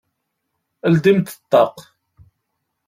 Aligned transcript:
Ldimt 0.93 1.27
ṭṭaq! 1.39 1.75